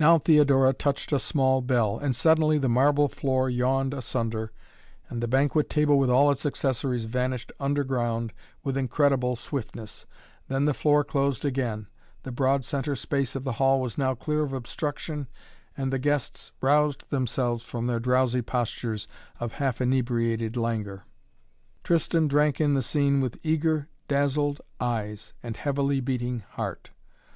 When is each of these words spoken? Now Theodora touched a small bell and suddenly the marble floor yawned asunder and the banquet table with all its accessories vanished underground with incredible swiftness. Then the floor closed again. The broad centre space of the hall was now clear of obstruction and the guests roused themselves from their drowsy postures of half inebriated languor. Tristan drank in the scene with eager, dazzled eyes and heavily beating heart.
Now 0.00 0.18
Theodora 0.18 0.72
touched 0.72 1.12
a 1.12 1.20
small 1.20 1.60
bell 1.60 1.96
and 1.96 2.16
suddenly 2.16 2.58
the 2.58 2.68
marble 2.68 3.06
floor 3.06 3.48
yawned 3.48 3.94
asunder 3.94 4.50
and 5.08 5.20
the 5.20 5.28
banquet 5.28 5.70
table 5.70 5.96
with 5.96 6.10
all 6.10 6.32
its 6.32 6.44
accessories 6.44 7.04
vanished 7.04 7.52
underground 7.60 8.32
with 8.64 8.76
incredible 8.76 9.36
swiftness. 9.36 10.06
Then 10.48 10.64
the 10.64 10.74
floor 10.74 11.04
closed 11.04 11.44
again. 11.44 11.86
The 12.24 12.32
broad 12.32 12.64
centre 12.64 12.96
space 12.96 13.36
of 13.36 13.44
the 13.44 13.52
hall 13.52 13.80
was 13.80 13.96
now 13.96 14.16
clear 14.16 14.42
of 14.42 14.52
obstruction 14.52 15.28
and 15.76 15.92
the 15.92 16.00
guests 16.00 16.50
roused 16.60 17.08
themselves 17.10 17.62
from 17.62 17.86
their 17.86 18.00
drowsy 18.00 18.42
postures 18.42 19.06
of 19.38 19.52
half 19.52 19.80
inebriated 19.80 20.56
languor. 20.56 21.04
Tristan 21.84 22.26
drank 22.26 22.60
in 22.60 22.74
the 22.74 22.82
scene 22.82 23.20
with 23.20 23.38
eager, 23.44 23.88
dazzled 24.08 24.60
eyes 24.80 25.32
and 25.44 25.56
heavily 25.56 26.00
beating 26.00 26.40
heart. 26.40 26.90